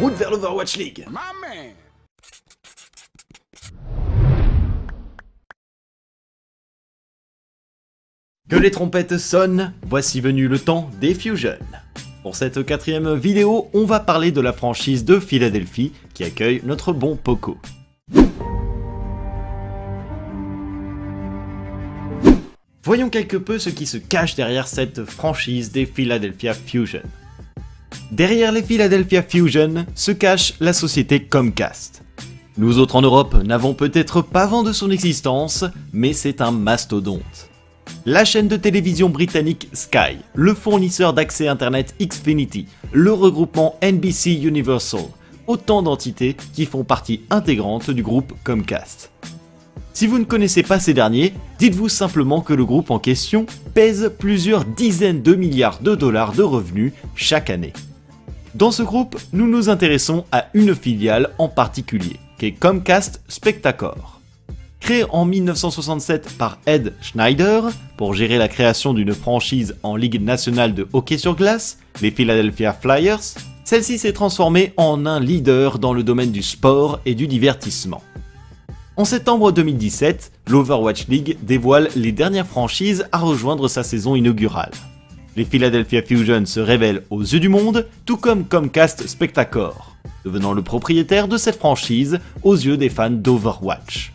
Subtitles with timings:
[0.00, 1.06] route vers l'Overwatch League.
[8.48, 11.58] Que les trompettes sonnent, voici venu le temps des Fusion.
[12.22, 16.92] Pour cette quatrième vidéo, on va parler de la franchise de Philadelphie qui accueille notre
[16.92, 17.58] bon Poco.
[22.82, 27.02] Voyons quelque peu ce qui se cache derrière cette franchise des Philadelphia Fusion.
[28.10, 32.02] Derrière les Philadelphia Fusion se cache la société Comcast.
[32.58, 37.48] Nous autres en Europe n'avons peut-être pas vent de son existence, mais c'est un mastodonte.
[38.06, 45.04] La chaîne de télévision britannique Sky, le fournisseur d'accès Internet Xfinity, le regroupement NBC Universal,
[45.46, 49.12] autant d'entités qui font partie intégrante du groupe Comcast.
[49.92, 54.10] Si vous ne connaissez pas ces derniers, dites-vous simplement que le groupe en question pèse
[54.18, 57.72] plusieurs dizaines de milliards de dollars de revenus chaque année.
[58.56, 64.20] Dans ce groupe, nous nous intéressons à une filiale en particulier, qui est Comcast Spectacor.
[64.80, 70.74] Créé en 1967 par Ed Schneider pour gérer la création d'une franchise en Ligue nationale
[70.74, 73.20] de hockey sur glace, les Philadelphia Flyers,
[73.64, 78.02] celle-ci s'est transformée en un leader dans le domaine du sport et du divertissement.
[78.96, 84.72] En septembre 2017, l'Overwatch League dévoile les dernières franchises à rejoindre sa saison inaugurale.
[85.36, 90.62] Les Philadelphia Fusion se révèlent aux yeux du monde, tout comme Comcast Spectacor, devenant le
[90.62, 94.12] propriétaire de cette franchise aux yeux des fans d'Overwatch.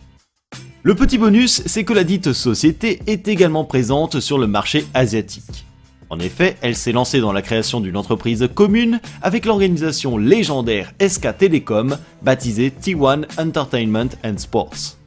[0.83, 5.66] Le petit bonus, c'est que la dite société est également présente sur le marché asiatique.
[6.09, 11.38] En effet, elle s'est lancée dans la création d'une entreprise commune avec l'organisation légendaire SK
[11.38, 14.97] Telecom, baptisée T1 Entertainment and Sports.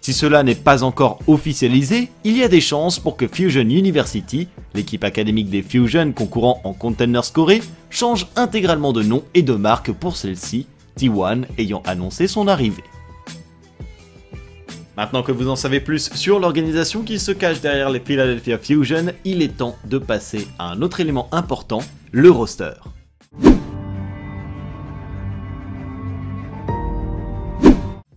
[0.00, 4.48] Si cela n'est pas encore officialisé, il y a des chances pour que Fusion University,
[4.74, 7.50] l'équipe académique des Fusion concourant en Container Score,
[7.90, 10.66] change intégralement de nom et de marque pour celle-ci,
[10.98, 12.84] T1 ayant annoncé son arrivée.
[14.96, 19.12] Maintenant que vous en savez plus sur l'organisation qui se cache derrière les Philadelphia Fusion,
[19.24, 21.80] il est temps de passer à un autre élément important,
[22.10, 22.72] le roster.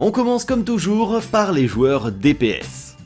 [0.06, 2.98] On commence comme toujours par les joueurs DPS.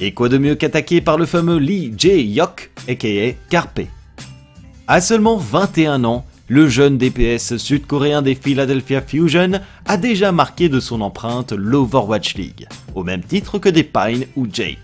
[0.00, 3.82] Et quoi de mieux qu'attaquer par le fameux Lee Jae-yok, aka Carpe.
[4.88, 10.80] À seulement 21 ans, le jeune DPS sud-coréen des Philadelphia Fusion a déjà marqué de
[10.80, 14.78] son empreinte l'Overwatch League, au même titre que des Pine ou Jake.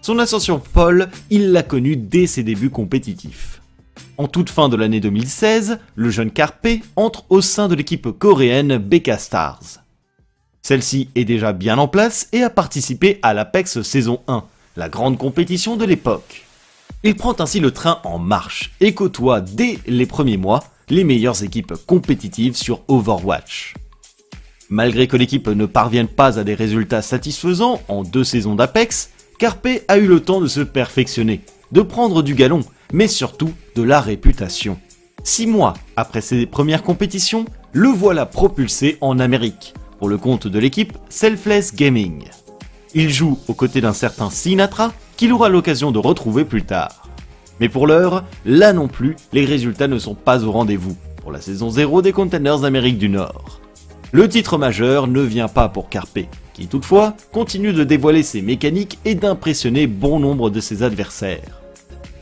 [0.00, 3.60] Son ascension folle, il l'a connue dès ses débuts compétitifs.
[4.16, 8.78] En toute fin de l'année 2016, le jeune Carpe entre au sein de l'équipe coréenne
[8.78, 9.82] BK Stars.
[10.68, 14.44] Celle-ci est déjà bien en place et a participé à l'Apex saison 1,
[14.76, 16.44] la grande compétition de l'époque.
[17.02, 21.42] Il prend ainsi le train en marche et côtoie dès les premiers mois les meilleures
[21.42, 23.76] équipes compétitives sur Overwatch.
[24.68, 29.08] Malgré que l'équipe ne parvienne pas à des résultats satisfaisants en deux saisons d'Apex,
[29.38, 31.40] Carpe a eu le temps de se perfectionner,
[31.72, 32.60] de prendre du galon,
[32.92, 34.78] mais surtout de la réputation.
[35.24, 40.58] Six mois après ses premières compétitions, le voilà propulsé en Amérique, pour le compte de
[40.58, 42.24] l'équipe Selfless Gaming.
[42.94, 47.08] Il joue aux côtés d'un certain Sinatra, qu'il aura l'occasion de retrouver plus tard.
[47.60, 51.40] Mais pour l'heure, là non plus, les résultats ne sont pas au rendez-vous pour la
[51.40, 53.60] saison 0 des Containers d'Amérique du Nord.
[54.12, 56.20] Le titre majeur ne vient pas pour Carpe,
[56.54, 61.60] qui toutefois continue de dévoiler ses mécaniques et d'impressionner bon nombre de ses adversaires.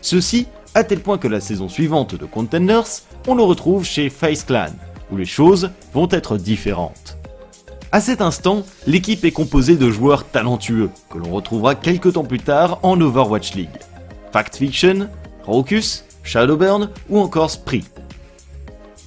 [0.01, 4.45] Ceci à tel point que la saison suivante de Containers, on le retrouve chez Face
[4.45, 4.73] Clan,
[5.11, 7.16] où les choses vont être différentes.
[7.97, 12.41] À cet instant, l'équipe est composée de joueurs talentueux, que l'on retrouvera quelques temps plus
[12.41, 13.71] tard en Overwatch League.
[14.35, 15.09] Fact Fiction,
[15.47, 17.85] Raucus, Shadowburn ou encore Spree.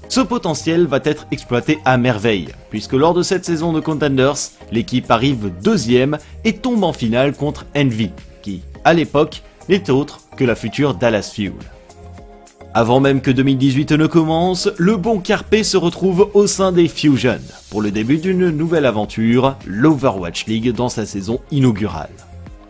[0.08, 5.12] Ce potentiel va être exploité à merveille, puisque lors de cette saison de Contenders, l'équipe
[5.12, 8.10] arrive deuxième et tombe en finale contre Envy,
[8.42, 11.54] qui, à l'époque, n'est autre que la future Dallas Fuel.
[12.76, 17.40] Avant même que 2018 ne commence, le bon Carpe se retrouve au sein des Fusion
[17.72, 22.12] pour le début d'une nouvelle aventure, l'Overwatch League dans sa saison inaugurale.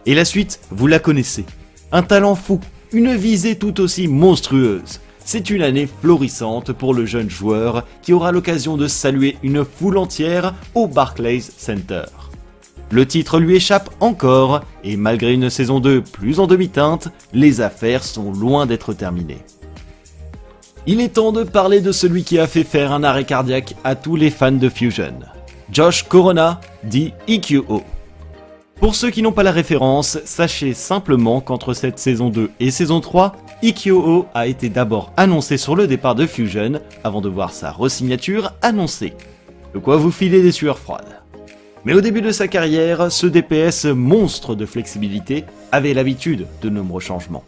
[0.05, 1.45] Et la suite, vous la connaissez.
[1.91, 2.61] Un talent fou,
[2.93, 5.01] une visée tout aussi monstrueuse.
[5.25, 9.97] C'est une année florissante pour le jeune joueur qui aura l'occasion de saluer une foule
[9.97, 12.05] entière au Barclays Center.
[12.89, 18.03] Le titre lui échappe encore, et malgré une saison 2 plus en demi-teinte, les affaires
[18.03, 19.43] sont loin d'être terminées.
[20.87, 23.95] Il est temps de parler de celui qui a fait faire un arrêt cardiaque à
[23.95, 25.13] tous les fans de Fusion.
[25.71, 27.83] Josh Corona, dit EQO.
[28.79, 33.01] Pour ceux qui n'ont pas la référence, sachez simplement qu'entre cette saison 2 et saison
[33.01, 37.71] 3, Ikkyo a été d'abord annoncé sur le départ de Fusion avant de voir sa
[37.71, 39.13] resignature annoncée.
[39.73, 41.19] De quoi vous filer des sueurs froides.
[41.83, 45.43] Mais au début de sa carrière, ce DPS monstre de flexibilité
[45.73, 47.43] avait l'habitude de nombreux changements.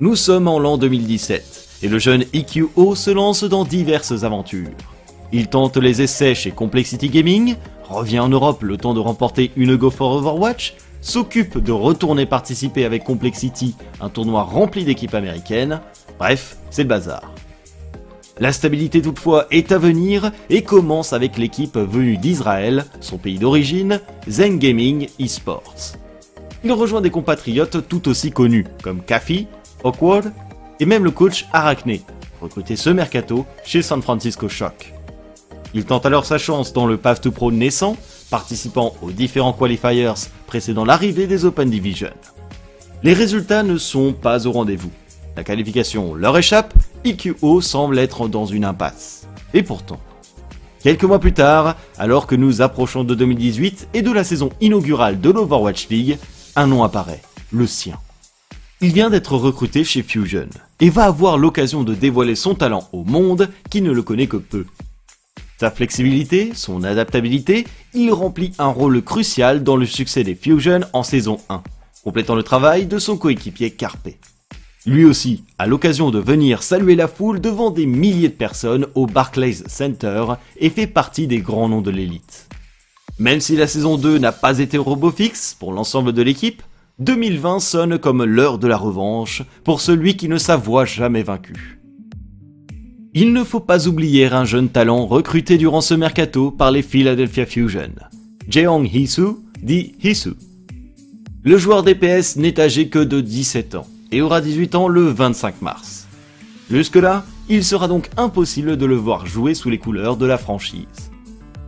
[0.00, 4.70] Nous sommes en l'an 2017 et le jeune EQO se lance dans diverses aventures.
[5.32, 7.56] Il tente les essais chez Complexity Gaming,
[7.88, 12.84] revient en Europe le temps de remporter une Go for Overwatch, s'occupe de retourner participer
[12.84, 15.80] avec Complexity, un tournoi rempli d'équipes américaines,
[16.18, 17.32] bref, c'est le bazar.
[18.40, 24.00] La stabilité toutefois est à venir et commence avec l'équipe venue d'Israël, son pays d'origine,
[24.28, 25.96] Zen Gaming Esports.
[26.64, 29.48] Il rejoint des compatriotes tout aussi connus comme Kafi,
[29.84, 30.32] Awkward
[30.80, 31.98] et même le coach Arachne,
[32.40, 34.92] recruté ce mercato chez San Francisco Shock.
[35.74, 37.96] Il tente alors sa chance dans le Path to Pro naissant,
[38.30, 40.12] participant aux différents qualifiers
[40.46, 42.10] précédant l'arrivée des Open Division.
[43.02, 44.90] Les résultats ne sont pas au rendez-vous.
[45.36, 49.28] La qualification leur échappe, IQO semble être dans une impasse.
[49.54, 50.00] Et pourtant,
[50.82, 55.20] quelques mois plus tard, alors que nous approchons de 2018 et de la saison inaugurale
[55.20, 56.18] de l'Overwatch League,
[56.56, 57.22] un nom apparaît,
[57.52, 57.98] le sien.
[58.80, 60.48] Il vient d'être recruté chez Fusion
[60.80, 64.36] et va avoir l'occasion de dévoiler son talent au monde qui ne le connaît que
[64.36, 64.64] peu.
[65.58, 71.02] Sa flexibilité, son adaptabilité, il remplit un rôle crucial dans le succès des Fusion en
[71.02, 71.62] saison 1,
[72.04, 74.10] complétant le travail de son coéquipier Carpe.
[74.86, 79.06] Lui aussi a l'occasion de venir saluer la foule devant des milliers de personnes au
[79.06, 80.24] Barclays Center
[80.58, 82.48] et fait partie des grands noms de l'élite.
[83.18, 86.62] Même si la saison 2 n'a pas été robot fixe pour l'ensemble de l'équipe,
[87.00, 91.78] 2020 sonne comme l'heure de la revanche pour celui qui ne s'avoue jamais vaincu.
[93.14, 97.46] Il ne faut pas oublier un jeune talent recruté durant ce mercato par les Philadelphia
[97.46, 97.92] Fusion,
[98.48, 100.30] Jeong Hisu, dit Hisu.
[101.44, 105.62] Le joueur DPS n'est âgé que de 17 ans et aura 18 ans le 25
[105.62, 106.08] mars.
[106.68, 111.12] Jusque-là, il sera donc impossible de le voir jouer sous les couleurs de la franchise.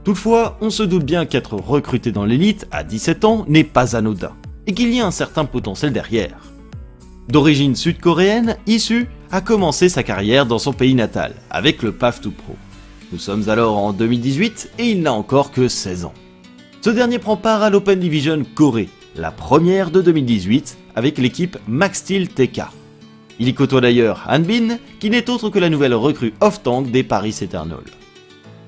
[0.03, 4.33] Toutefois, on se doute bien qu'être recruté dans l'élite à 17 ans n'est pas anodin,
[4.71, 6.39] et qu'il y a un certain potentiel derrière.
[7.29, 12.31] D'origine sud-coréenne, Issu a commencé sa carrière dans son pays natal, avec le PAF 2
[12.31, 12.55] Pro.
[13.11, 16.15] Nous sommes alors en 2018 et il n'a encore que 16 ans.
[16.83, 21.99] Ce dernier prend part à l'Open Division Corée, la première de 2018, avec l'équipe Max
[21.99, 22.61] Steel TK.
[23.41, 27.37] Il y côtoie d'ailleurs Hanbin, qui n'est autre que la nouvelle recrue off-tank des Paris
[27.41, 27.83] Eternal.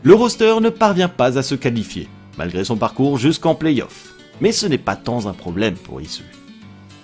[0.02, 2.08] Le roster ne parvient pas à se qualifier,
[2.38, 6.24] malgré son parcours jusqu'en playoff, mais ce n'est pas tant un problème pour Issu.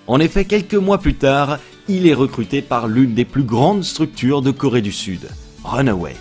[0.06, 1.58] En effet, quelques mois plus tard,
[1.88, 5.28] il est recruté par l'une des plus grandes structures de Corée du Sud,
[5.64, 6.16] Runaway.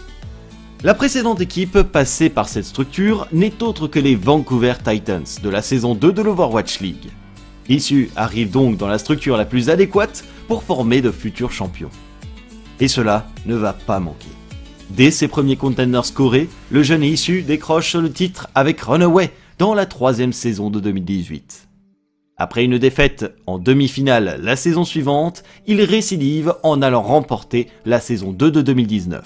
[0.83, 5.61] La précédente équipe passée par cette structure n'est autre que les Vancouver Titans de la
[5.61, 7.09] saison 2 de l'Overwatch League.
[7.67, 11.89] Issu arrive donc dans la structure la plus adéquate pour former de futurs champions.
[12.79, 14.29] Et cela ne va pas manquer.
[14.89, 19.85] Dès ses premiers contenders scorés, le jeune Issu décroche le titre avec Runaway dans la
[19.85, 21.67] troisième saison de 2018.
[22.37, 28.31] Après une défaite en demi-finale la saison suivante, il récidive en allant remporter la saison
[28.31, 29.23] 2 de 2019.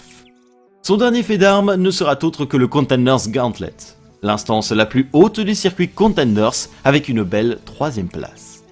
[0.84, 3.76] Son dernier fait d'armes ne sera autre que le Contenders Gauntlet,
[4.22, 8.64] l'instance la plus haute du circuit Contenders avec une belle troisième place.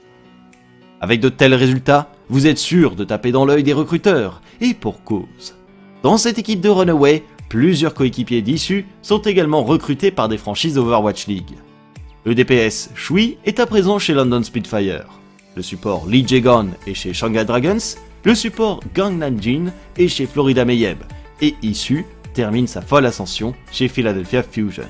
[1.02, 5.04] Avec de tels résultats, vous êtes sûr de taper dans l'œil des recruteurs, et pour
[5.04, 5.56] cause.
[6.04, 11.28] Dans cette équipe de Runaway, plusieurs coéquipiers d'issue sont également recrutés par des franchises Overwatch
[11.28, 11.58] League.
[12.26, 15.20] Le DPS Shui est à présent chez London Spitfire,
[15.56, 17.80] le support Lee Jae-gon est chez Shanghai Dragons,
[18.24, 20.98] le support Gangnam Jin est chez Florida Mayhem,
[21.42, 24.86] et Issue termine sa folle ascension chez Philadelphia Fusion.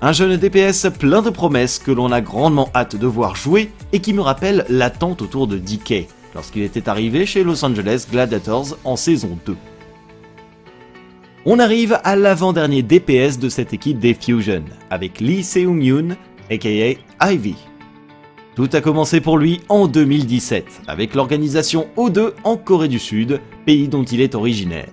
[0.00, 4.00] Un jeune DPS plein de promesses que l'on a grandement hâte de voir jouer et
[4.00, 8.96] qui me rappelle l'attente autour de DK lorsqu'il était arrivé chez Los Angeles Gladiators en
[8.96, 9.56] saison 2.
[11.44, 16.10] On arrive à l'avant-dernier DPS de cette équipe des Fusion, avec Lee Seung-yoon,
[16.48, 17.56] aka Ivy.
[18.54, 23.88] Tout a commencé pour lui en 2017, avec l'organisation O2 en Corée du Sud, pays
[23.88, 24.92] dont il est originaire.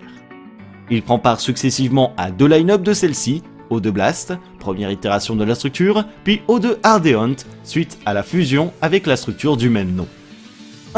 [0.89, 5.53] Il prend part successivement à deux line-up de celle-ci, O2 Blast, première itération de la
[5.53, 10.07] structure, puis O2 Ardeont, suite à la fusion avec la structure du même nom.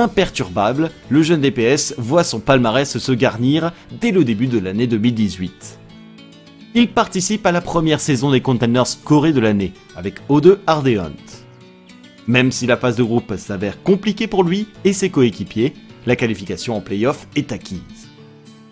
[0.02, 5.78] Imperturbable, le jeune DPS voit son palmarès se garnir dès le début de l'année 2018.
[6.74, 11.14] Il participe à la première saison des Containers Corée de l'année, avec O2 Ardeont.
[12.26, 15.76] Même si la phase de groupe s'avère compliquée pour lui et ses coéquipiers,
[16.08, 18.10] la qualification en playoff est acquise.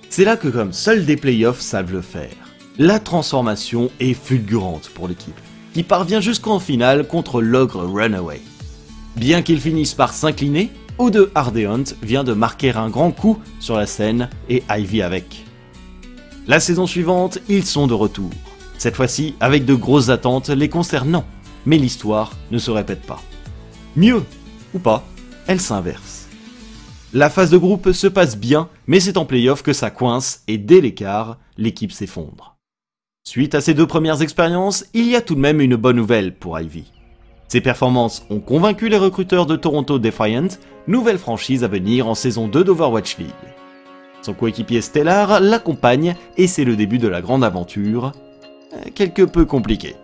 [0.09, 2.33] C'est là que comme seuls des playoffs savent le faire.
[2.79, 5.39] La transformation est fulgurante pour l'équipe,
[5.75, 8.41] qui parvient jusqu'en finale contre l'ogre Runaway.
[9.15, 13.85] Bien qu'ils finissent par s'incliner, O2 Ardeont vient de marquer un grand coup sur la
[13.85, 15.45] scène et Ivy avec.
[16.45, 18.31] La saison suivante, ils sont de retour.
[18.77, 21.23] Cette fois-ci, avec de grosses attentes les concernant,
[21.65, 23.21] mais l'histoire ne se répète pas.
[23.95, 24.25] Mieux,
[24.73, 25.05] ou pas,
[25.47, 26.27] elle s'inverse.
[27.13, 30.57] La phase de groupe se passe bien, mais c'est en playoff que ça coince et
[30.57, 32.57] dès l'écart, l'équipe s'effondre.
[33.25, 36.35] Suite à ces deux premières expériences, il y a tout de même une bonne nouvelle
[36.35, 36.91] pour Ivy.
[37.49, 40.47] Ses performances ont convaincu les recruteurs de Toronto Defiant,
[40.87, 43.29] nouvelle franchise à venir en saison 2 d'Overwatch League.
[44.21, 48.11] Son coéquipier Stellar l'accompagne et c'est le début de la grande aventure,
[48.73, 49.95] euh, quelque peu compliquée.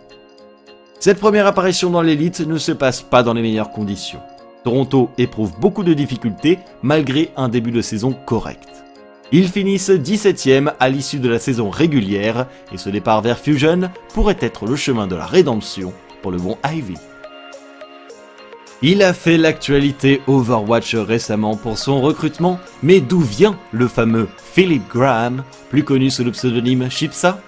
[0.99, 4.21] Cette première apparition dans l'élite ne se passe pas dans les meilleures conditions.
[4.63, 8.69] Toronto éprouve beaucoup de difficultés malgré un début de saison correct.
[9.31, 14.37] Ils finissent 17ème à l'issue de la saison régulière et ce départ vers Fusion pourrait
[14.39, 16.95] être le chemin de la rédemption pour le bon Ivy.
[18.81, 24.83] Il a fait l'actualité Overwatch récemment pour son recrutement, mais d'où vient le fameux Philip
[24.89, 27.39] Graham, plus connu sous le pseudonyme Chipsa?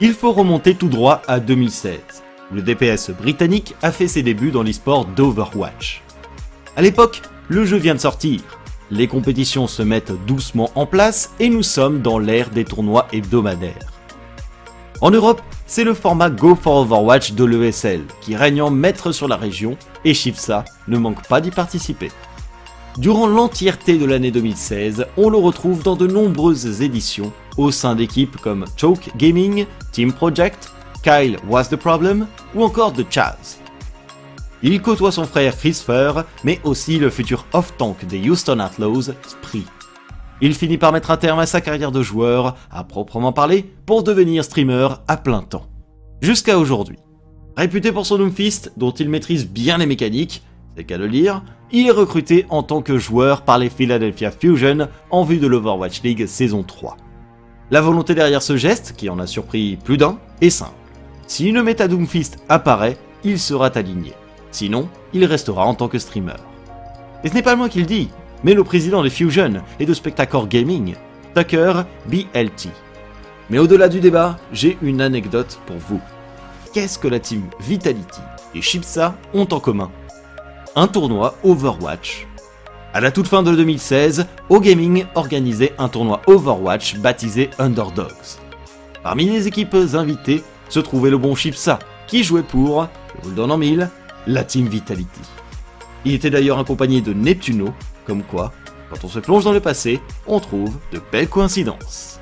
[0.00, 1.98] Il faut remonter tout droit à 2016.
[2.52, 6.02] Le DPS britannique a fait ses débuts dans l'esport d'Overwatch.
[6.76, 8.40] À l'époque, le jeu vient de sortir.
[8.92, 13.92] Les compétitions se mettent doucement en place et nous sommes dans l'ère des tournois hebdomadaires.
[15.00, 19.28] En Europe, c'est le format Go for Overwatch de l'ESL qui règne en maître sur
[19.28, 22.10] la région et Chipsa ne manque pas d'y participer.
[22.98, 28.36] Durant l'entièreté de l'année 2016, on le retrouve dans de nombreuses éditions au sein d'équipes
[28.38, 30.70] comme Choke Gaming, Team Project,
[31.02, 33.58] Kyle Was the Problem ou encore The Chaz.
[34.62, 35.84] Il côtoie son frère Chris
[36.42, 39.66] mais aussi le futur off-tank des Houston Outlaws, Spree.
[40.42, 44.02] Il finit par mettre un terme à sa carrière de joueur, à proprement parler, pour
[44.02, 45.66] devenir streamer à plein temps.
[46.20, 46.98] Jusqu'à aujourd'hui.
[47.56, 50.42] Réputé pour son Doomfist, dont il maîtrise bien les mécaniques,
[50.76, 54.88] c'est qu'à le lire, il est recruté en tant que joueur par les Philadelphia Fusion
[55.10, 56.98] en vue de l'Overwatch League saison 3.
[57.70, 60.72] La volonté derrière ce geste, qui en a surpris plus d'un, est simple.
[61.26, 64.12] Si une méta Doomfist apparaît, il sera aligné.
[64.50, 66.36] Sinon, il restera en tant que streamer.
[67.24, 68.10] Et ce n'est pas moi qui le dis,
[68.46, 70.94] mais le président de Fusion et de Spectacor Gaming,
[71.34, 72.68] Tucker BLT.
[73.50, 76.00] Mais au-delà du débat, j'ai une anecdote pour vous.
[76.72, 78.20] Qu'est-ce que la team Vitality
[78.54, 79.90] et Chipsa ont en commun?
[80.76, 82.28] Un tournoi Overwatch.
[82.94, 88.38] À la toute fin de 2016, O-Gaming organisait un tournoi Overwatch baptisé Underdogs.
[89.02, 92.86] Parmi les équipes invitées se trouvait le bon Chipsa, qui jouait pour,
[93.16, 93.90] je vous le donne en mille,
[94.28, 95.22] la Team Vitality.
[96.04, 97.74] Il était d'ailleurs accompagné de Neptuno,
[98.06, 98.52] comme quoi,
[98.90, 102.20] quand on se plonge dans le passé, on trouve de belles coïncidences.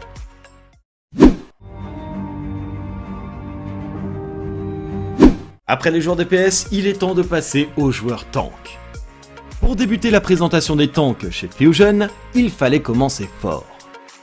[5.67, 8.79] Après les joueurs DPS, il est temps de passer aux joueurs tanks.
[9.61, 13.64] Pour débuter la présentation des tanks chez Fusion, il fallait commencer fort.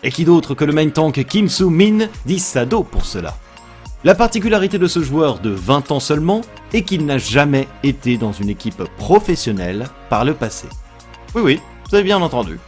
[0.04, 3.36] Et qui d'autre que le main tank Kim Soo Min dit Sado pour cela?
[4.04, 6.42] La particularité de ce joueur de 20 ans seulement
[6.74, 10.68] est qu'il n'a jamais été dans une équipe professionnelle par le passé.
[11.34, 12.60] Oui oui, vous avez bien entendu.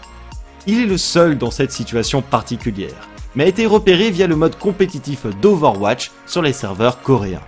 [0.67, 4.57] Il est le seul dans cette situation particulière, mais a été repéré via le mode
[4.57, 7.41] compétitif d'Overwatch sur les serveurs coréens.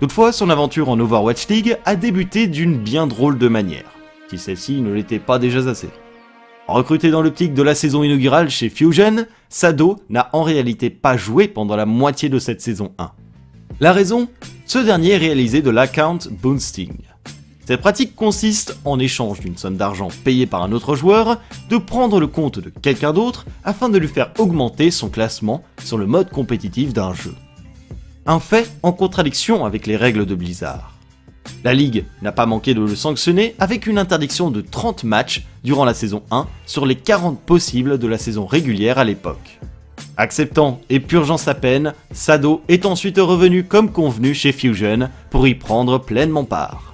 [0.00, 3.90] Toutefois, son aventure en Overwatch League a débuté d'une bien drôle de manière,
[4.28, 5.88] si celle-ci ne l'était pas déjà assez.
[6.68, 11.48] Recruté dans l'optique de la saison inaugurale chez Fusion, Sado n'a en réalité pas joué
[11.48, 13.10] pendant la moitié de cette saison 1.
[13.80, 14.28] La raison?
[14.66, 16.92] Ce dernier réalisait de l'account boosting.
[17.66, 21.40] Cette pratique consiste, en échange d'une somme d'argent payée par un autre joueur,
[21.70, 25.96] de prendre le compte de quelqu'un d'autre afin de lui faire augmenter son classement sur
[25.96, 27.34] le mode compétitif d'un jeu.
[28.26, 30.92] Un fait en contradiction avec les règles de Blizzard.
[31.62, 35.86] La Ligue n'a pas manqué de le sanctionner avec une interdiction de 30 matchs durant
[35.86, 39.58] la saison 1 sur les 40 possibles de la saison régulière à l'époque.
[40.18, 45.54] Acceptant et purgeant sa peine, Sado est ensuite revenu comme convenu chez Fusion pour y
[45.54, 46.93] prendre pleinement part.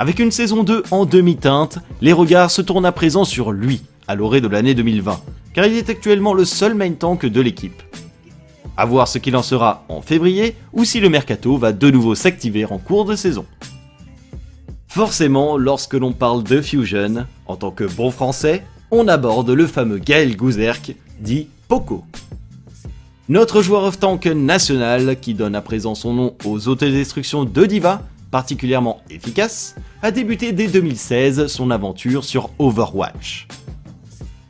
[0.00, 4.14] Avec une saison 2 en demi-teinte, les regards se tournent à présent sur lui, à
[4.14, 5.20] l'orée de l'année 2020,
[5.54, 7.82] car il est actuellement le seul main tank de l'équipe.
[8.76, 12.14] A voir ce qu'il en sera en février ou si le mercato va de nouveau
[12.14, 13.44] s'activer en cours de saison.
[14.86, 18.62] Forcément, lorsque l'on parle de Fusion, en tant que bon français,
[18.92, 22.04] on aborde le fameux Gaël Gouzerk, dit Poco.
[23.28, 29.00] Notre joueur off-tank national, qui donne à présent son nom aux autodestructions de Diva, particulièrement
[29.10, 33.48] efficace, a débuté dès 2016 son aventure sur Overwatch.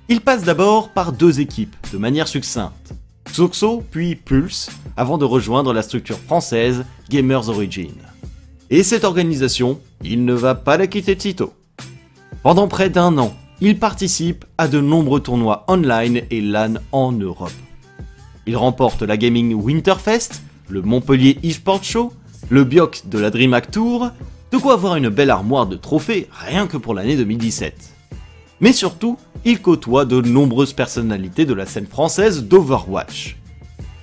[0.08, 2.94] Il passe d'abord par deux équipes, de manière succincte.
[3.32, 7.92] Soxo puis Pulse, avant de rejoindre la structure française Gamers Origin.
[8.70, 11.52] Et cette organisation, il ne va pas la quitter de sitôt.
[12.42, 17.52] Pendant près d'un an, il participe à de nombreux tournois online et LAN en Europe.
[18.46, 22.12] Il remporte la Gaming Winterfest, le Montpellier eSport Show,
[22.50, 24.10] le Bioc de la DreamHack Tour,
[24.50, 27.74] de quoi avoir une belle armoire de trophées rien que pour l'année 2017.
[28.60, 33.36] Mais surtout, il côtoie de nombreuses personnalités de la scène française d'Overwatch.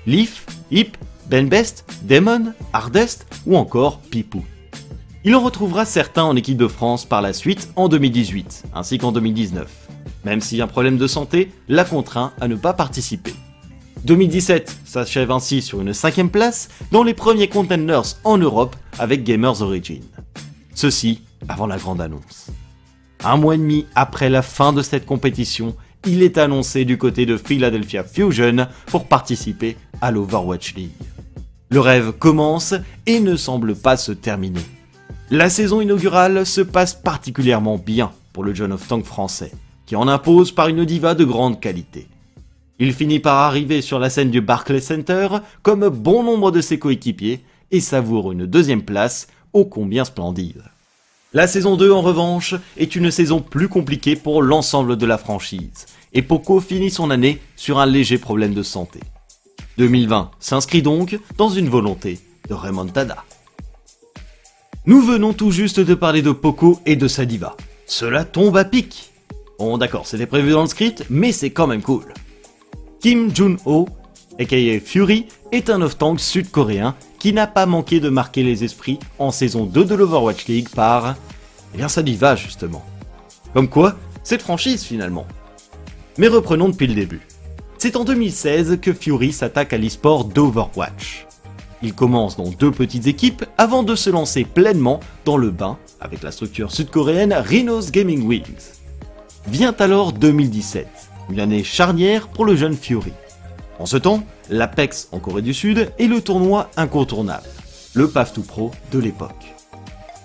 [0.06, 0.98] Leaf, Hip,
[1.30, 4.44] Ben Best, Demon, Hardest ou encore Pipou.
[5.24, 9.12] Il en retrouvera certains en équipe de France par la suite en 2018, ainsi qu'en
[9.12, 9.68] 2019,
[10.24, 13.34] même si un problème de santé l'a contraint à ne pas participer.
[14.06, 19.64] 2017 s'achève ainsi sur une cinquième place dans les premiers contenders en Europe avec Gamers
[19.64, 20.04] Origin.
[20.76, 22.52] Ceci avant la grande annonce.
[23.24, 27.26] Un mois et demi après la fin de cette compétition, il est annoncé du côté
[27.26, 30.92] de Philadelphia Fusion pour participer à l'Overwatch League.
[31.72, 32.76] Le rêve commence
[33.08, 34.62] et ne semble pas se terminer.
[35.32, 39.52] La saison inaugurale se passe particulièrement bien pour le John of Tank français,
[39.88, 42.08] qui en impose par une diva de grande qualité.
[42.78, 45.30] Il finit par arriver sur la scène du Barclays Center
[45.64, 47.42] comme bon nombre de ses coéquipiers
[47.72, 50.64] et savoure une deuxième place ô combien splendide.
[51.34, 55.86] La saison 2 en revanche est une saison plus compliquée pour l'ensemble de la franchise,
[56.14, 59.00] et Poco finit son année sur un léger problème de santé.
[59.78, 63.24] 2020 s'inscrit donc dans une volonté de remontada.
[64.86, 67.56] Nous venons tout juste de parler de Poco et de sa diva.
[67.86, 69.12] Cela tombe à pic.
[69.60, 72.14] Bon d'accord, c'était prévu dans le script, mais c'est quand même cool.
[73.06, 73.88] Kim Jun-ho,
[74.40, 79.30] aka Fury, est un off-tank sud-coréen qui n'a pas manqué de marquer les esprits en
[79.30, 81.16] saison 2 de l'Overwatch League par...
[81.76, 82.84] Eh bien sa diva justement.
[83.54, 85.28] Comme quoi, cette franchise finalement.
[86.18, 87.22] Mais reprenons depuis le début.
[87.78, 91.28] C'est en 2016 que Fury s'attaque à l'e-sport d'Overwatch.
[91.84, 96.24] Il commence dans deux petites équipes avant de se lancer pleinement dans le bain avec
[96.24, 98.80] la structure sud-coréenne Rhinos Gaming Wings.
[99.46, 100.88] Vient alors 2017,
[101.30, 103.14] une année charnière pour le jeune Fury.
[103.80, 107.48] En ce temps, l'Apex en Corée du Sud est le tournoi incontournable,
[107.94, 109.54] le PAF2 Pro de l'époque.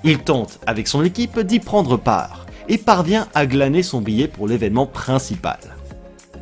[0.04, 4.46] Il tente avec son équipe d'y prendre part et parvient à glaner son billet pour
[4.46, 5.58] l'événement principal.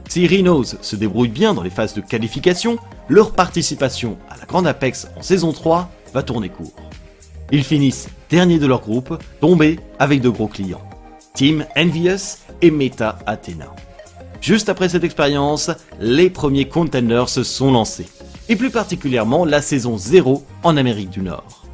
[0.08, 4.66] Si Rhinos se débrouille bien dans les phases de qualification, leur participation à la Grande
[4.66, 6.74] Apex en saison 3 va tourner court.
[7.50, 10.82] Ils finissent dernier de leur groupe, tombés avec de gros clients.
[11.34, 13.74] Team Envious et Meta Athena.
[14.40, 15.70] Juste après cette expérience,
[16.00, 18.08] les premiers contenders se sont lancés,
[18.48, 21.64] et plus particulièrement la saison 0 en Amérique du Nord.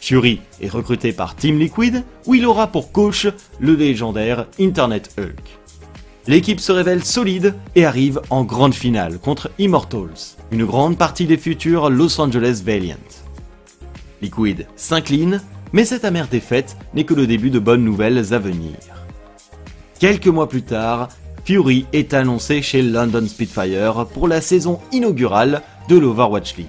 [0.00, 3.28] Fury est recruté par Team Liquid, où il aura pour coach
[3.60, 5.60] le légendaire Internet Hulk.
[6.26, 11.38] L'équipe se révèle solide et arrive en grande finale contre Immortals, une grande partie des
[11.38, 12.96] futurs Los Angeles Valiant.
[14.20, 15.40] Liquid s'incline,
[15.72, 18.76] mais cette amère défaite n'est que le début de bonnes nouvelles à venir.
[19.98, 21.08] Quelques mois plus tard,
[21.50, 26.68] Fury est annoncé chez London Spitfire pour la saison inaugurale de l'Overwatch League.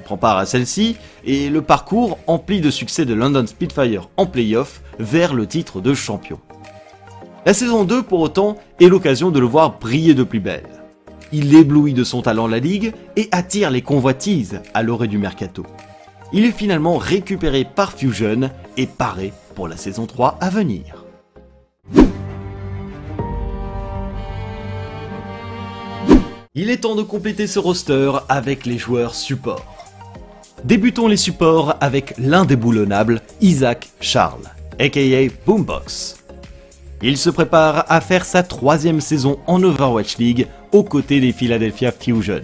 [0.00, 4.26] Il prend part à celle-ci et le parcours empli de succès de London Spitfire en
[4.26, 6.40] playoff vers le titre de champion.
[7.46, 10.66] La saison 2, pour autant, est l'occasion de le voir briller de plus belle.
[11.30, 15.64] Il éblouit de son talent la ligue et attire les convoitises à l'orée du mercato.
[16.32, 21.01] Il est finalement récupéré par Fusion et paré pour la saison 3 à venir.
[26.62, 29.66] Il est temps de compléter ce roster avec les joueurs supports.
[30.62, 34.48] Débutons les supports avec l'indéboulonnable Isaac Charles,
[34.78, 35.00] aka
[35.44, 36.22] Boombox.
[37.02, 41.90] Il se prépare à faire sa troisième saison en Overwatch League aux côtés des Philadelphia
[41.90, 42.42] Fusion.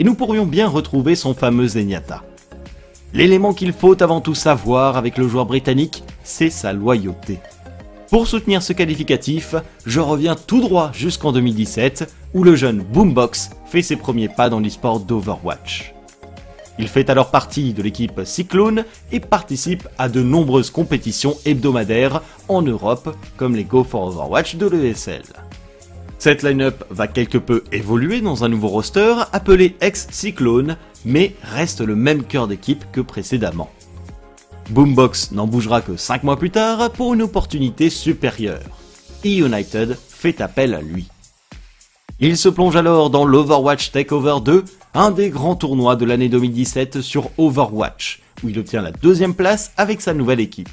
[0.00, 2.24] Et nous pourrions bien retrouver son fameux Zenyatta.
[3.14, 7.38] L'élément qu'il faut avant tout savoir avec le joueur britannique, c'est sa loyauté.
[8.10, 9.54] Pour soutenir ce qualificatif,
[9.86, 14.60] je reviens tout droit jusqu'en 2017, où le jeune Boombox fait ses premiers pas dans
[14.60, 15.94] l'esport d'Overwatch.
[16.78, 22.62] Il fait alors partie de l'équipe Cyclone et participe à de nombreuses compétitions hebdomadaires en
[22.62, 25.22] Europe, comme les Go for Overwatch de l'ESL.
[26.18, 31.96] Cette line-up va quelque peu évoluer dans un nouveau roster appelé ex-Cyclone, mais reste le
[31.96, 33.70] même cœur d'équipe que précédemment.
[34.70, 38.62] Boombox n'en bougera que 5 mois plus tard pour une opportunité supérieure.
[39.24, 41.08] E-United fait appel à lui.
[42.22, 47.00] Il se plonge alors dans l'Overwatch Takeover 2, un des grands tournois de l'année 2017
[47.00, 50.68] sur Overwatch, où il obtient la deuxième place avec sa nouvelle équipe.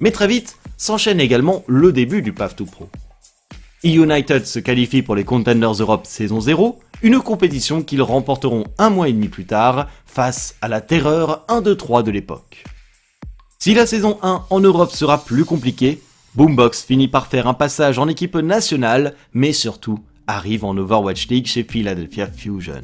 [0.00, 2.88] Mais très vite, s'enchaîne également le début du PAF 2 Pro.
[3.84, 9.10] E-United se qualifie pour les Contenders Europe saison 0, une compétition qu'ils remporteront un mois
[9.10, 12.64] et demi plus tard face à la terreur 1-2-3 de l'époque.
[13.58, 16.00] Si la saison 1 en Europe sera plus compliquée,
[16.34, 21.46] Boombox finit par faire un passage en équipe nationale, mais surtout arrive en Overwatch League
[21.46, 22.82] chez Philadelphia Fusion.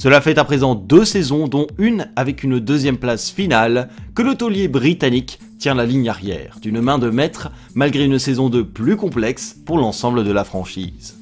[0.00, 4.36] Cela fait à présent deux saisons, dont une avec une deuxième place finale, que le
[4.36, 8.96] taulier britannique tient la ligne arrière d'une main de maître malgré une saison de plus
[8.96, 11.16] complexe pour l'ensemble de la franchise.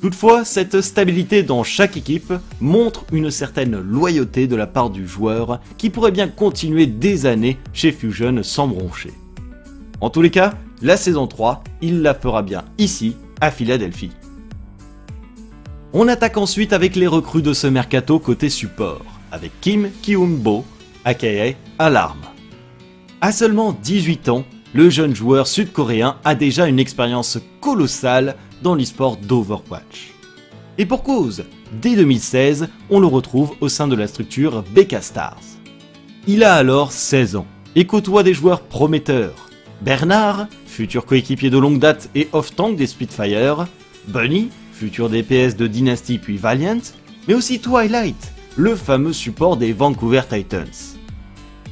[0.00, 5.60] Toutefois, cette stabilité dans chaque équipe montre une certaine loyauté de la part du joueur
[5.78, 9.12] qui pourrait bien continuer des années chez Fusion sans broncher.
[10.00, 14.12] En tous les cas, la saison 3, il la fera bien ici, à Philadelphie.
[15.92, 20.64] On attaque ensuite avec les recrues de ce mercato côté support, avec Kim Kyung-bo,
[21.04, 22.18] aka Alarm.
[23.20, 24.44] À seulement 18 ans,
[24.74, 30.12] le jeune joueur sud-coréen a déjà une expérience colossale dans l'esport d'Overwatch.
[30.78, 31.44] Et pour cause,
[31.80, 35.40] dès 2016, on le retrouve au sein de la structure BK Stars.
[36.26, 39.48] Il a alors 16 ans et côtoie des joueurs prometteurs.
[39.80, 43.66] Bernard, futur coéquipier de longue date et off-tank des Spitfire,
[44.08, 46.82] Bunny, futur DPS de Dynasty puis Valiant,
[47.26, 50.98] mais aussi Twilight, le fameux support des Vancouver Titans.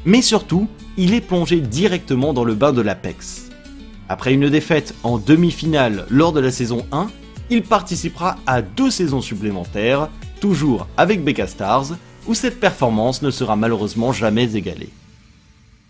[0.07, 3.51] Mais surtout, il est plongé directement dans le bain de l'Apex.
[4.09, 7.09] Après une défaite en demi-finale lors de la saison 1,
[7.51, 10.09] il participera à deux saisons supplémentaires,
[10.41, 11.89] toujours avec BK Stars,
[12.27, 14.89] où cette performance ne sera malheureusement jamais égalée.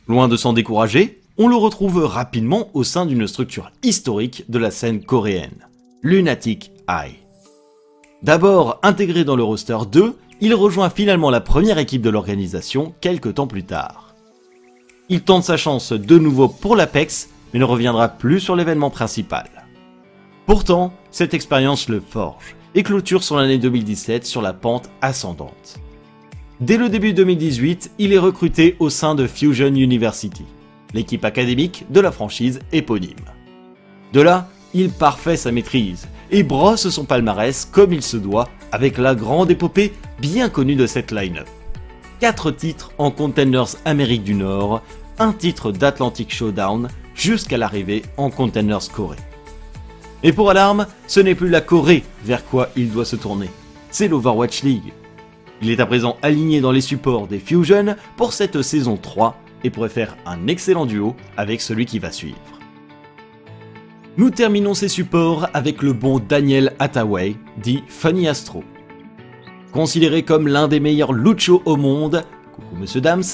[0.09, 4.71] Loin de s'en décourager, on le retrouve rapidement au sein d'une structure historique de la
[4.71, 5.67] scène coréenne,
[6.03, 6.71] Lunatic
[8.23, 13.35] D'abord intégré dans le roster 2, il rejoint finalement la première équipe de l'organisation quelques
[13.35, 14.15] temps plus tard.
[15.09, 19.49] Il tente sa chance de nouveau pour l'Apex, mais ne reviendra plus sur l'événement principal.
[20.47, 25.79] Pourtant, cette expérience le forge et clôture son année 2017 sur la pente ascendante.
[26.61, 30.45] Dès le début 2018, il est recruté au sein de Fusion University,
[30.95, 33.27] l'équipe académique de la franchise éponyme.
[34.13, 38.97] De là, il parfait sa maîtrise et brosse son palmarès comme il se doit avec
[38.99, 41.49] la grande épopée bien connue de cette line-up.
[42.21, 44.83] 4 titres en Contenders Amérique du Nord,
[45.19, 49.19] un titre d'Atlantic Showdown jusqu'à l'arrivée en Contenders Corée.
[50.23, 53.51] Et pour Alarm, ce n'est plus la Corée vers quoi il doit se tourner,
[53.91, 54.93] c'est l'Overwatch League.
[55.63, 59.71] Il est à présent aligné dans les supports des Fusion pour cette saison 3 et
[59.71, 62.39] pourrait faire un excellent duo avec celui qui va suivre.
[64.17, 68.63] Nous terminons ces supports avec le bon Daniel Hathaway, dit Funny Astro.
[69.73, 72.23] Considéré comme l'un des meilleurs luchos au monde,
[72.79, 73.25] monsieur Dams,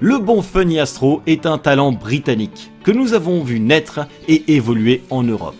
[0.00, 5.04] le bon Funny Astro est un talent britannique que nous avons vu naître et évoluer
[5.10, 5.54] en Europe.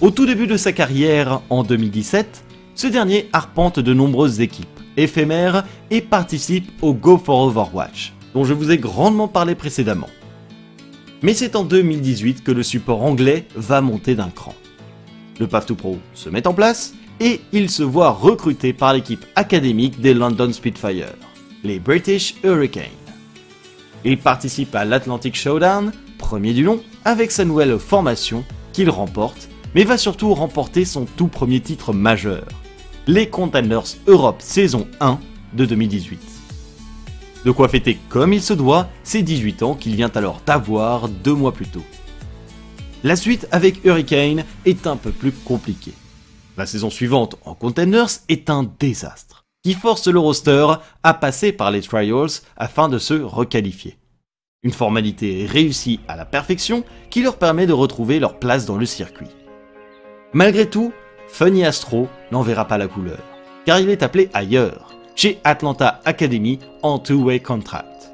[0.00, 5.64] Au tout début de sa carrière, en 2017, ce dernier arpente de nombreuses équipes éphémères
[5.90, 10.10] et participe au Go for Overwatch, dont je vous ai grandement parlé précédemment.
[11.22, 14.54] Mais c'est en 2018 que le support anglais va monter d'un cran.
[15.40, 19.24] Le Path to Pro se met en place et il se voit recruté par l'équipe
[19.36, 21.14] académique des London Spitfire,
[21.64, 22.84] les British Hurricanes.
[24.04, 28.44] Il participe à l'Atlantic Showdown, premier du nom, avec sa nouvelle formation
[28.74, 32.44] qu'il remporte, mais va surtout remporter son tout premier titre majeur,
[33.06, 35.20] les Contenders Europe saison 1
[35.54, 36.35] de 2018.
[37.46, 41.32] De quoi fêter comme il se doit ses 18 ans qu'il vient alors d'avoir deux
[41.32, 41.84] mois plus tôt.
[43.04, 45.94] La suite avec Hurricane est un peu plus compliquée.
[46.56, 50.66] La saison suivante en Contenders est un désastre, qui force le roster
[51.04, 53.96] à passer par les trials afin de se requalifier.
[54.64, 58.86] Une formalité réussie à la perfection qui leur permet de retrouver leur place dans le
[58.86, 59.30] circuit.
[60.32, 60.92] Malgré tout,
[61.28, 63.22] Funny Astro n'en verra pas la couleur,
[63.66, 68.12] car il est appelé ailleurs, chez Atlanta Academy en two-way contract.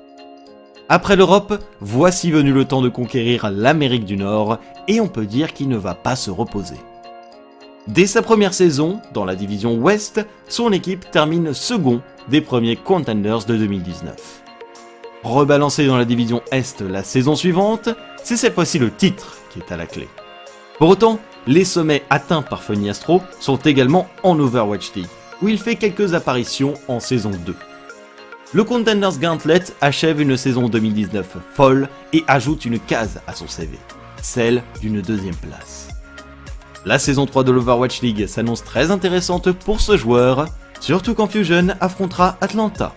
[0.88, 5.52] Après l'Europe, voici venu le temps de conquérir l'Amérique du Nord et on peut dire
[5.52, 6.76] qu'il ne va pas se reposer.
[7.88, 13.44] Dès sa première saison, dans la division Ouest, son équipe termine second des premiers Contenders
[13.44, 14.42] de 2019.
[15.24, 17.88] Rebalancé dans la division Est la saison suivante,
[18.22, 20.08] c'est cette fois-ci le titre qui est à la clé.
[20.78, 25.06] Pour autant, les sommets atteints par Funny Astro sont également en Overwatch League
[25.42, 27.54] où il fait quelques apparitions en saison 2.
[28.54, 33.78] Le Contenders Gauntlet achève une saison 2019 folle et ajoute une case à son CV,
[34.22, 35.88] celle d'une deuxième place.
[36.84, 40.46] La saison 3 de l'Overwatch League s'annonce très intéressante pour ce joueur,
[40.80, 42.94] surtout quand Fusion affrontera Atlanta.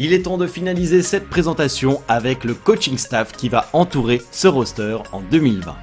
[0.00, 4.46] Il est temps de finaliser cette présentation avec le coaching staff qui va entourer ce
[4.46, 5.74] roster en 2020.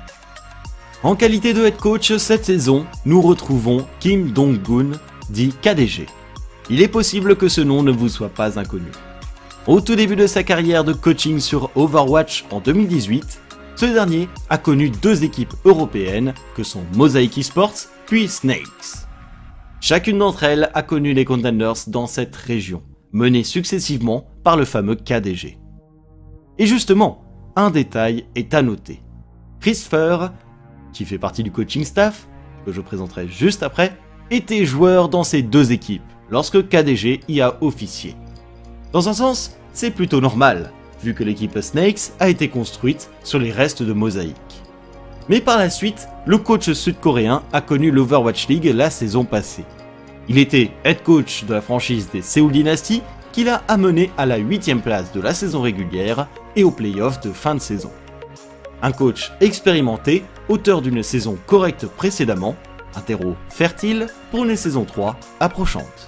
[1.05, 4.93] En qualité de head coach cette saison, nous retrouvons Kim Dong-gun,
[5.29, 6.07] dit KDG.
[6.71, 8.89] il est possible que ce nom ne vous soit pas inconnu.
[9.67, 13.39] Au tout début de sa carrière de coaching sur Overwatch en 2018,
[13.75, 19.05] ce dernier a connu deux équipes européennes que sont Mosaic Esports puis Snakes.
[19.81, 24.95] Chacune d'entre elles a connu les contenders dans cette région, menée successivement par le fameux
[24.95, 25.59] KDG.
[26.57, 27.23] Et justement,
[27.55, 29.03] un détail est à noter.
[29.59, 30.31] Christopher,
[30.95, 32.25] qui fait partie du coaching staff,
[32.65, 33.95] que je présenterai juste après,
[34.31, 38.15] était joueur dans ces deux équipes lorsque KDG y a officié.
[38.91, 40.71] Dans un sens, c'est plutôt normal,
[41.03, 44.35] vu que l'équipe Snakes a été construite sur les restes de Mosaïque.
[45.27, 49.65] Mais par la suite, le coach sud-coréen a connu l'Overwatch League la saison passée.
[50.29, 54.39] Il était head coach de la franchise des Seoul Dynasty, qui l'a amené à la
[54.39, 57.91] 8ème place de la saison régulière et aux playoffs de fin de saison.
[58.81, 62.55] Un coach expérimenté, auteur d'une saison correcte précédemment,
[62.95, 66.07] un terreau fertile pour une saison 3 approchante.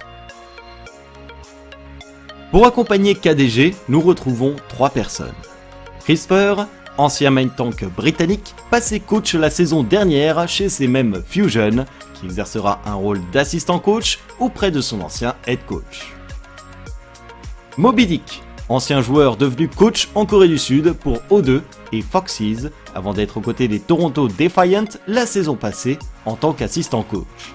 [2.50, 5.34] Pour accompagner KDG, nous retrouvons trois personnes.
[6.04, 12.24] CRISPR, ancien main tank britannique, passé coach la saison dernière chez ces mêmes Fusion, qui
[12.24, 16.14] exercera un rôle d'assistant coach auprès de son ancien head coach.
[17.76, 23.14] Moby Dick, ancien joueur devenu coach en Corée du Sud pour O2 et Foxes, avant
[23.14, 27.54] d'être aux côtés des Toronto Defiant la saison passée en tant qu'assistant coach.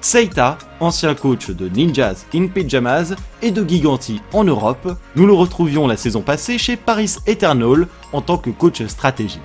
[0.00, 5.88] Seita, ancien coach de Ninjas in Pyjamas et de Giganti en Europe, nous le retrouvions
[5.88, 9.40] la saison passée chez Paris Eternal en tant que coach stratégique.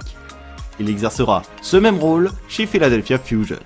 [0.80, 3.58] Il exercera ce même rôle chez Philadelphia Fusion.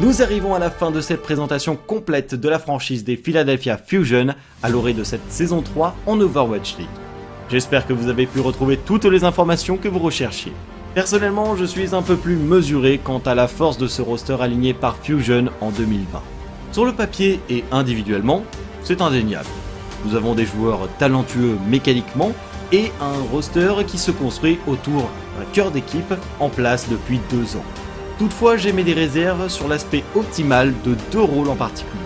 [0.00, 4.28] Nous arrivons à la fin de cette présentation complète de la franchise des Philadelphia Fusion
[4.62, 6.88] à l'orée de cette saison 3 en Overwatch League.
[7.50, 10.54] J'espère que vous avez pu retrouver toutes les informations que vous recherchiez.
[10.94, 14.72] Personnellement, je suis un peu plus mesuré quant à la force de ce roster aligné
[14.72, 16.22] par Fusion en 2020.
[16.72, 18.42] Sur le papier et individuellement,
[18.82, 19.50] c'est indéniable.
[20.06, 22.32] Nous avons des joueurs talentueux mécaniquement
[22.72, 27.89] et un roster qui se construit autour d'un cœur d'équipe en place depuis deux ans.
[28.20, 31.98] Toutefois, j'émets des réserves sur l'aspect optimal de deux rôles en particulier.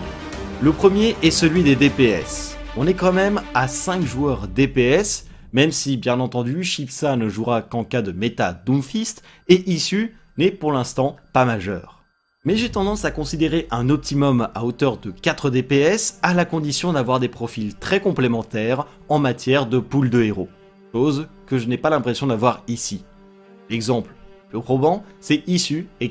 [0.63, 2.57] Le premier est celui des DPS.
[2.75, 5.25] On est quand même à 5 joueurs DPS
[5.55, 10.51] même si bien entendu Shipsa ne jouera qu'en cas de méta Doomfist, et Issue n'est
[10.51, 12.03] pour l'instant pas majeur.
[12.43, 16.91] Mais j'ai tendance à considérer un optimum à hauteur de 4 DPS à la condition
[16.91, 20.49] d'avoir des profils très complémentaires en matière de pool de héros,
[20.93, 23.05] chose que je n'ai pas l'impression d'avoir ici.
[23.69, 24.13] Exemple,
[24.55, 26.09] le probant, c'est Issue et.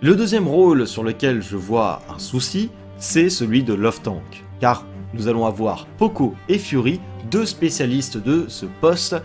[0.00, 4.86] Le deuxième rôle sur lequel je vois un souci, c'est celui de Love Tank, car
[5.12, 9.16] nous allons avoir Poco et Fury, deux spécialistes de ce poste,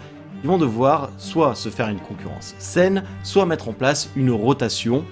[0.42, 5.06] qui vont devoir soit se faire une concurrence saine, soit mettre en place une rotation,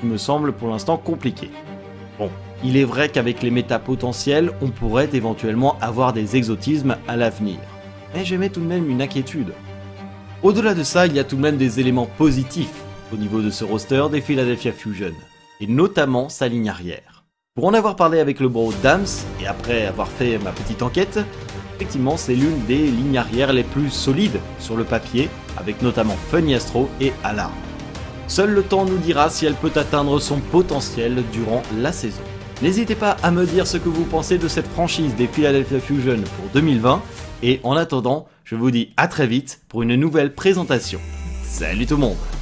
[0.00, 1.50] qui me semble pour l'instant compliqué.
[2.18, 2.30] Bon,
[2.64, 7.58] il est vrai qu'avec les méta potentiels, on pourrait éventuellement avoir des exotismes à l'avenir.
[8.12, 9.52] Mais j'émets tout de même une inquiétude.
[10.42, 13.50] Au-delà de ça, il y a tout de même des éléments positifs au niveau de
[13.50, 15.12] ce roster des Philadelphia Fusion,
[15.60, 17.22] et notamment sa ligne arrière.
[17.54, 19.06] Pour en avoir parlé avec le bro Dams,
[19.40, 21.20] et après avoir fait ma petite enquête,
[21.76, 25.28] effectivement c'est l'une des lignes arrière les plus solides sur le papier,
[25.58, 27.52] avec notamment Funny Astro et Alarm.
[28.26, 32.22] Seul le temps nous dira si elle peut atteindre son potentiel durant la saison.
[32.62, 36.16] N'hésitez pas à me dire ce que vous pensez de cette franchise des Philadelphia Fusion
[36.36, 37.00] pour 2020,
[37.42, 41.00] et en attendant, je vous dis à très vite pour une nouvelle présentation.
[41.44, 42.41] Salut tout le monde